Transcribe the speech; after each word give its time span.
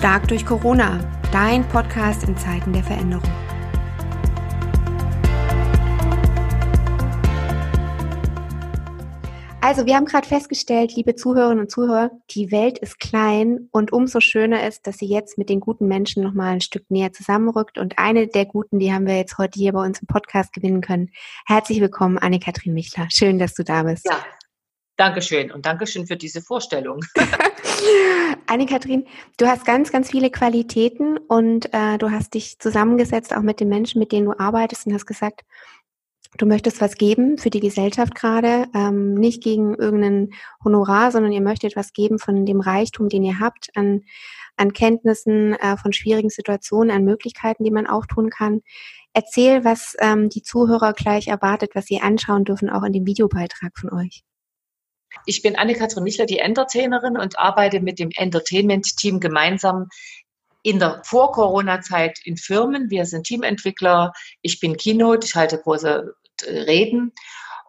Stark 0.00 0.28
durch 0.28 0.46
Corona, 0.46 0.98
dein 1.30 1.62
Podcast 1.68 2.26
in 2.26 2.34
Zeiten 2.34 2.72
der 2.72 2.82
Veränderung. 2.82 3.30
Also, 9.60 9.84
wir 9.84 9.96
haben 9.96 10.06
gerade 10.06 10.26
festgestellt, 10.26 10.96
liebe 10.96 11.16
Zuhörerinnen 11.16 11.64
und 11.64 11.70
Zuhörer, 11.70 12.12
die 12.30 12.50
Welt 12.50 12.78
ist 12.78 12.98
klein 12.98 13.68
und 13.72 13.92
umso 13.92 14.20
schöner 14.20 14.66
ist, 14.66 14.86
dass 14.86 14.96
sie 14.96 15.06
jetzt 15.06 15.36
mit 15.36 15.50
den 15.50 15.60
guten 15.60 15.86
Menschen 15.86 16.22
nochmal 16.22 16.54
ein 16.54 16.62
Stück 16.62 16.90
näher 16.90 17.12
zusammenrückt. 17.12 17.76
Und 17.76 17.98
eine 17.98 18.26
der 18.26 18.46
guten, 18.46 18.78
die 18.78 18.94
haben 18.94 19.06
wir 19.06 19.18
jetzt 19.18 19.36
heute 19.36 19.58
hier 19.58 19.74
bei 19.74 19.84
uns 19.84 20.00
im 20.00 20.06
Podcast 20.06 20.54
gewinnen 20.54 20.80
können. 20.80 21.10
Herzlich 21.44 21.78
willkommen, 21.82 22.16
Anne-Kathrin 22.16 22.72
Michler. 22.72 23.06
Schön, 23.12 23.38
dass 23.38 23.52
du 23.52 23.64
da 23.64 23.82
bist. 23.82 24.06
Ja, 24.06 24.16
Dankeschön 25.00 25.50
und 25.50 25.64
Dankeschön 25.64 26.06
für 26.06 26.18
diese 26.18 26.42
Vorstellung. 26.42 27.00
Anne-Kathrin, 28.46 29.06
du 29.38 29.46
hast 29.46 29.64
ganz, 29.64 29.90
ganz 29.90 30.10
viele 30.10 30.30
Qualitäten 30.30 31.16
und 31.16 31.72
äh, 31.72 31.96
du 31.96 32.10
hast 32.10 32.34
dich 32.34 32.58
zusammengesetzt 32.58 33.34
auch 33.34 33.40
mit 33.40 33.60
den 33.60 33.70
Menschen, 33.70 33.98
mit 33.98 34.12
denen 34.12 34.26
du 34.26 34.38
arbeitest 34.38 34.86
und 34.86 34.92
hast 34.92 35.06
gesagt, 35.06 35.40
du 36.36 36.44
möchtest 36.44 36.82
was 36.82 36.96
geben 36.96 37.38
für 37.38 37.48
die 37.48 37.60
Gesellschaft 37.60 38.14
gerade, 38.14 38.66
ähm, 38.74 39.14
nicht 39.14 39.42
gegen 39.42 39.74
irgendein 39.74 40.34
Honorar, 40.62 41.12
sondern 41.12 41.32
ihr 41.32 41.40
möchtet 41.40 41.76
was 41.76 41.94
geben 41.94 42.18
von 42.18 42.44
dem 42.44 42.60
Reichtum, 42.60 43.08
den 43.08 43.24
ihr 43.24 43.40
habt, 43.40 43.70
an, 43.76 44.02
an 44.58 44.74
Kenntnissen 44.74 45.54
äh, 45.54 45.78
von 45.78 45.94
schwierigen 45.94 46.28
Situationen, 46.28 46.94
an 46.94 47.04
Möglichkeiten, 47.04 47.64
die 47.64 47.70
man 47.70 47.86
auch 47.86 48.04
tun 48.04 48.28
kann. 48.28 48.60
Erzähl, 49.14 49.64
was 49.64 49.96
ähm, 49.98 50.28
die 50.28 50.42
Zuhörer 50.42 50.92
gleich 50.92 51.28
erwartet, 51.28 51.70
was 51.72 51.86
sie 51.86 52.02
anschauen 52.02 52.44
dürfen, 52.44 52.68
auch 52.68 52.82
in 52.82 52.92
dem 52.92 53.06
Videobeitrag 53.06 53.78
von 53.78 53.90
euch. 53.94 54.24
Ich 55.26 55.42
bin 55.42 55.56
Anne-Kathrin 55.56 56.04
Michler, 56.04 56.26
die 56.26 56.38
Entertainerin 56.38 57.16
und 57.16 57.38
arbeite 57.38 57.80
mit 57.80 57.98
dem 57.98 58.10
Entertainment-Team 58.14 59.20
gemeinsam 59.20 59.88
in 60.62 60.78
der 60.78 61.02
Vor-Corona-Zeit 61.04 62.20
in 62.24 62.36
Firmen. 62.36 62.90
Wir 62.90 63.06
sind 63.06 63.26
Teamentwickler. 63.26 64.12
Ich 64.42 64.60
bin 64.60 64.76
Keynote. 64.76 65.26
Ich 65.26 65.34
halte 65.34 65.58
große 65.58 66.14
äh, 66.42 66.58
Reden. 66.60 67.12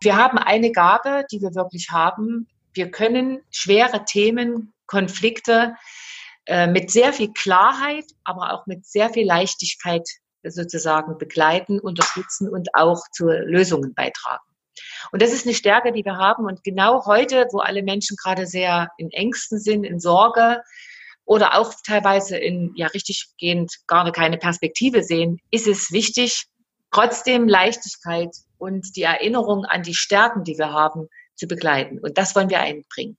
Wir 0.01 0.15
haben 0.15 0.37
eine 0.37 0.71
Gabe, 0.71 1.25
die 1.31 1.41
wir 1.41 1.53
wirklich 1.55 1.89
haben. 1.91 2.47
Wir 2.73 2.89
können 2.89 3.41
schwere 3.51 4.05
Themen, 4.05 4.73
Konflikte 4.87 5.75
äh, 6.45 6.67
mit 6.67 6.91
sehr 6.91 7.13
viel 7.13 7.31
Klarheit, 7.33 8.05
aber 8.23 8.53
auch 8.53 8.65
mit 8.65 8.85
sehr 8.85 9.09
viel 9.09 9.25
Leichtigkeit 9.25 10.07
sozusagen 10.43 11.17
begleiten, 11.17 11.79
unterstützen 11.79 12.49
und 12.49 12.73
auch 12.73 12.99
zu 13.11 13.27
Lösungen 13.27 13.93
beitragen. 13.93 14.43
Und 15.11 15.21
das 15.21 15.33
ist 15.33 15.45
eine 15.45 15.55
Stärke, 15.55 15.91
die 15.91 16.05
wir 16.05 16.17
haben. 16.17 16.45
Und 16.45 16.63
genau 16.63 17.05
heute, 17.05 17.47
wo 17.51 17.59
alle 17.59 17.83
Menschen 17.83 18.17
gerade 18.21 18.45
sehr 18.47 18.89
in 18.97 19.11
Ängsten 19.11 19.59
sind, 19.59 19.83
in 19.83 19.99
Sorge 19.99 20.61
oder 21.25 21.57
auch 21.57 21.73
teilweise 21.85 22.37
in, 22.37 22.71
ja, 22.75 22.87
richtig 22.87 23.29
gehend 23.37 23.73
gar 23.87 24.11
keine 24.11 24.37
Perspektive 24.37 25.03
sehen, 25.03 25.39
ist 25.51 25.67
es 25.67 25.91
wichtig, 25.91 26.45
trotzdem 26.91 27.47
Leichtigkeit 27.47 28.35
und 28.57 28.95
die 28.95 29.03
Erinnerung 29.03 29.65
an 29.65 29.83
die 29.83 29.95
Stärken, 29.95 30.43
die 30.43 30.57
wir 30.57 30.71
haben, 30.71 31.07
zu 31.35 31.47
begleiten. 31.47 31.99
Und 31.99 32.17
das 32.17 32.35
wollen 32.35 32.49
wir 32.49 32.59
einbringen. 32.59 33.17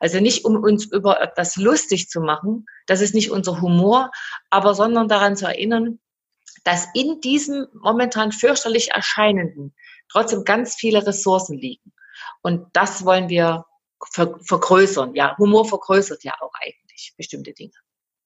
Also 0.00 0.18
nicht, 0.18 0.44
um 0.44 0.56
uns 0.56 0.86
über 0.86 1.20
etwas 1.20 1.56
lustig 1.56 2.08
zu 2.08 2.20
machen, 2.20 2.66
das 2.86 3.00
ist 3.00 3.14
nicht 3.14 3.30
unser 3.30 3.60
Humor, 3.60 4.10
aber 4.50 4.74
sondern 4.74 5.06
daran 5.06 5.36
zu 5.36 5.46
erinnern, 5.46 6.00
dass 6.64 6.88
in 6.94 7.20
diesem 7.20 7.66
momentan 7.74 8.32
fürchterlich 8.32 8.92
erscheinenden 8.92 9.74
trotzdem 10.10 10.44
ganz 10.44 10.74
viele 10.74 11.06
Ressourcen 11.06 11.56
liegen. 11.56 11.92
Und 12.42 12.66
das 12.72 13.04
wollen 13.04 13.28
wir 13.28 13.64
ver 14.12 14.38
vergrößern. 14.42 15.14
Ja, 15.14 15.36
Humor 15.38 15.64
vergrößert 15.64 16.24
ja 16.24 16.34
auch 16.40 16.52
eigentlich 16.60 17.14
bestimmte 17.16 17.52
Dinge. 17.52 17.72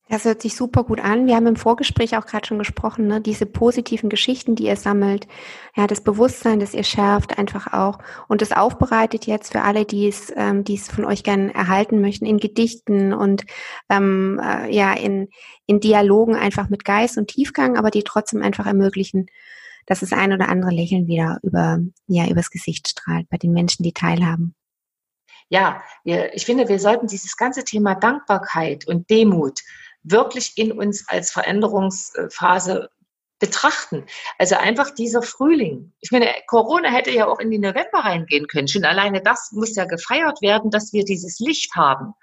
Das 0.08 0.24
hört 0.24 0.40
sich 0.40 0.54
super 0.54 0.84
gut 0.84 1.00
an. 1.00 1.26
Wir 1.26 1.34
haben 1.34 1.48
im 1.48 1.56
Vorgespräch 1.56 2.16
auch 2.16 2.26
gerade 2.26 2.46
schon 2.46 2.58
gesprochen, 2.58 3.08
ne? 3.08 3.20
diese 3.20 3.44
positiven 3.44 4.08
Geschichten, 4.08 4.54
die 4.54 4.66
ihr 4.66 4.76
sammelt, 4.76 5.26
ja, 5.74 5.88
das 5.88 6.00
Bewusstsein, 6.00 6.60
das 6.60 6.74
ihr 6.74 6.84
schärft, 6.84 7.38
einfach 7.38 7.72
auch 7.72 7.98
und 8.28 8.40
es 8.40 8.52
aufbereitet 8.52 9.26
jetzt 9.26 9.50
für 9.50 9.62
alle, 9.62 9.84
die 9.84 10.06
es, 10.06 10.32
ähm, 10.36 10.62
die 10.62 10.76
es 10.76 10.88
von 10.88 11.04
euch 11.04 11.24
gerne 11.24 11.52
erhalten 11.52 12.00
möchten, 12.00 12.24
in 12.24 12.38
Gedichten 12.38 13.12
und 13.12 13.46
ähm, 13.88 14.40
äh, 14.40 14.72
ja 14.72 14.92
in 14.92 15.28
in 15.66 15.80
Dialogen 15.80 16.36
einfach 16.36 16.68
mit 16.68 16.84
Geist 16.84 17.18
und 17.18 17.28
Tiefgang, 17.28 17.76
aber 17.76 17.90
die 17.90 18.04
trotzdem 18.04 18.42
einfach 18.42 18.66
ermöglichen, 18.66 19.26
dass 19.86 20.00
das 20.00 20.12
ein 20.12 20.32
oder 20.32 20.48
andere 20.48 20.70
Lächeln 20.70 21.08
wieder 21.08 21.38
über, 21.42 21.80
ja, 22.06 22.28
übers 22.28 22.50
Gesicht 22.50 22.88
strahlt 22.88 23.28
bei 23.28 23.36
den 23.36 23.52
Menschen, 23.52 23.82
die 23.82 23.92
teilhaben. 23.92 24.54
Ja, 25.48 25.82
wir, 26.04 26.34
ich 26.34 26.44
finde, 26.44 26.68
wir 26.68 26.78
sollten 26.78 27.06
dieses 27.06 27.36
ganze 27.36 27.64
Thema 27.64 27.94
Dankbarkeit 27.94 28.86
und 28.86 29.10
Demut 29.10 29.60
wirklich 30.06 30.52
in 30.56 30.72
uns 30.72 31.08
als 31.08 31.30
Veränderungsphase 31.30 32.88
betrachten. 33.38 34.06
Also 34.38 34.56
einfach 34.56 34.90
dieser 34.90 35.20
Frühling. 35.20 35.92
Ich 36.00 36.10
meine, 36.10 36.32
Corona 36.46 36.90
hätte 36.90 37.10
ja 37.10 37.26
auch 37.26 37.38
in 37.38 37.50
die 37.50 37.58
November 37.58 37.98
reingehen 37.98 38.46
können. 38.46 38.68
Schon 38.68 38.84
alleine 38.84 39.20
das 39.20 39.50
muss 39.52 39.76
ja 39.76 39.84
gefeiert 39.84 40.40
werden, 40.40 40.70
dass 40.70 40.92
wir 40.92 41.04
dieses 41.04 41.38
Licht 41.38 41.74
haben. 41.74 42.14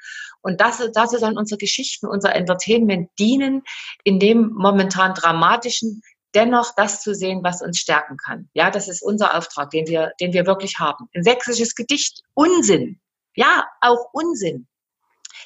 Und 0.41 0.59
das, 0.59 0.81
das 0.93 1.11
sollen 1.11 1.37
unsere 1.37 1.59
Geschichten, 1.59 2.07
unser 2.07 2.35
Entertainment 2.35 3.09
dienen, 3.19 3.61
in 4.03 4.19
dem 4.19 4.53
momentan 4.55 5.13
dramatischen 5.13 6.01
dennoch 6.35 6.73
das 6.75 7.01
zu 7.01 7.13
sehen, 7.13 7.43
was 7.43 7.61
uns 7.61 7.77
stärken 7.77 8.17
kann. 8.17 8.49
Ja, 8.53 8.71
das 8.71 8.87
ist 8.87 9.03
unser 9.03 9.37
Auftrag, 9.37 9.69
den 9.69 9.87
wir, 9.87 10.13
den 10.19 10.33
wir 10.33 10.47
wirklich 10.47 10.79
haben. 10.79 11.07
Ein 11.15 11.23
sächsisches 11.23 11.75
Gedicht, 11.75 12.21
Unsinn. 12.33 12.99
Ja, 13.35 13.65
auch 13.81 14.07
Unsinn. 14.13 14.67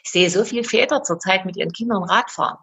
Ich 0.08 0.12
sehe 0.14 0.30
so 0.30 0.46
viele 0.46 0.64
Väter 0.64 1.04
zurzeit 1.04 1.46
mit 1.46 1.58
ihren 1.58 1.74
Kindern 1.74 2.02
Radfahren. 2.02 2.60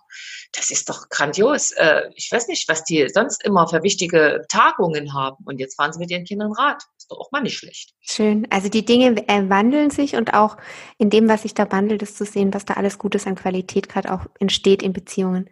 Das 0.53 0.71
ist 0.71 0.88
doch 0.88 1.10
grandios. 1.10 1.72
Äh, 1.72 2.05
ich 2.15 2.32
weiß 2.32 2.49
nicht, 2.49 2.66
was 2.71 2.84
die 2.84 3.06
sonst 3.12 3.44
immer 3.44 3.69
für 3.69 3.82
wichtige 3.82 4.47
Tagungen 4.49 5.12
haben. 5.12 5.44
Und 5.44 5.59
jetzt 5.59 5.75
fahren 5.75 5.93
sie 5.93 5.99
mit 5.99 6.10
ihren 6.10 6.25
Kindern 6.25 6.53
Rad. 6.53 6.82
Ist 6.97 7.10
doch 7.10 7.19
auch 7.19 7.32
mal 7.32 7.43
nicht 7.43 7.59
schlecht. 7.59 7.93
Schön. 8.00 8.47
Also 8.49 8.71
die 8.71 8.87
Dinge 8.87 9.28
äh, 9.28 9.50
wandeln 9.50 9.91
sich 9.91 10.16
und 10.16 10.32
auch 10.32 10.56
in 10.97 11.10
dem, 11.10 11.28
was 11.28 11.43
sich 11.43 11.53
da 11.53 11.71
wandelt, 11.71 12.00
ist 12.00 12.16
zu 12.16 12.25
sehen, 12.25 12.55
was 12.55 12.65
da 12.65 12.75
alles 12.75 12.99
Gutes 12.99 13.27
an 13.27 13.34
Qualität 13.34 13.91
gerade 13.91 14.11
auch 14.11 14.25
entsteht 14.41 14.82
in 14.82 14.94
Beziehungen. 14.94 15.50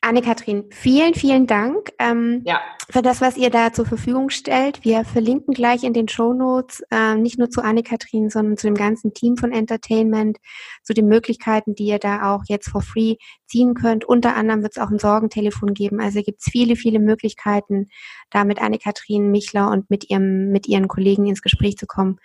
Anne-Kathrin, 0.00 0.64
vielen, 0.70 1.14
vielen 1.14 1.46
Dank 1.48 1.92
ähm, 1.98 2.42
ja. 2.44 2.60
für 2.88 3.02
das, 3.02 3.20
was 3.20 3.36
ihr 3.36 3.50
da 3.50 3.72
zur 3.72 3.84
Verfügung 3.84 4.30
stellt. 4.30 4.84
Wir 4.84 5.04
verlinken 5.04 5.54
gleich 5.54 5.82
in 5.82 5.92
den 5.92 6.08
Show 6.08 6.32
Notes 6.32 6.82
äh, 6.92 7.16
nicht 7.16 7.38
nur 7.38 7.50
zu 7.50 7.62
Anne-Kathrin, 7.62 8.30
sondern 8.30 8.56
zu 8.56 8.68
dem 8.68 8.76
ganzen 8.76 9.12
Team 9.12 9.36
von 9.36 9.52
Entertainment, 9.52 10.38
zu 10.84 10.94
den 10.94 11.08
Möglichkeiten, 11.18 11.74
die 11.74 11.86
ihr 11.86 11.98
da 11.98 12.32
auch 12.32 12.44
jetzt 12.46 12.70
for 12.70 12.80
free 12.80 13.16
ziehen 13.46 13.74
könnt. 13.74 14.04
Unter 14.04 14.36
anderem 14.36 14.62
wird 14.62 14.76
es 14.76 14.82
auch 14.82 14.90
ein 14.90 15.00
Sorgentelefon 15.00 15.74
geben. 15.74 16.00
Also 16.00 16.22
gibt 16.22 16.40
es 16.40 16.46
viele, 16.48 16.76
viele 16.76 17.00
Möglichkeiten, 17.00 17.88
da 18.30 18.44
mit 18.44 18.62
Anne-Kathrin 18.62 19.32
Michler 19.32 19.70
und 19.70 19.90
mit 19.90 20.08
ihrem, 20.10 20.52
mit 20.52 20.68
ihren 20.68 20.86
Kollegen 20.86 21.26
ins 21.26 21.42
Gespräch 21.42 21.76
zu 21.76 21.86
kommen. 21.86 22.18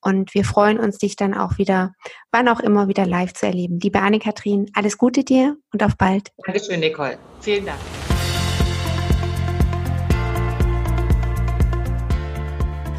Und 0.00 0.32
wir 0.32 0.44
freuen 0.44 0.78
uns, 0.78 0.96
dich 0.96 1.16
dann 1.16 1.34
auch 1.34 1.58
wieder, 1.58 1.92
wann 2.32 2.48
auch 2.48 2.60
immer, 2.60 2.88
wieder 2.88 3.04
live 3.04 3.34
zu 3.34 3.44
erleben. 3.46 3.78
Liebe 3.80 4.00
Anne-Kathrin, 4.00 4.70
alles 4.72 4.96
Gute 4.96 5.24
dir 5.24 5.58
und 5.72 5.82
auf 5.82 5.96
bald. 5.98 6.32
Dankeschön, 6.46 6.80
Nicole. 6.80 7.18
Vielen 7.40 7.66
Dank. 7.66 7.78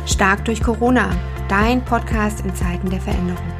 Stark 0.05 0.45
durch 0.45 0.61
Corona, 0.61 1.09
dein 1.47 1.83
Podcast 1.85 2.45
in 2.45 2.53
Zeiten 2.53 2.89
der 2.89 3.01
Veränderung. 3.01 3.58